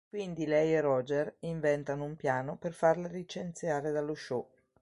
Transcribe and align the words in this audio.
Quindi 0.09 0.47
lei 0.47 0.73
e 0.73 0.81
Roger 0.81 1.31
inventano 1.41 2.05
un 2.05 2.15
piano 2.15 2.55
per 2.57 2.73
farla 2.73 3.07
licenziare 3.07 3.91
dallo 3.91 4.15
show. 4.15 4.47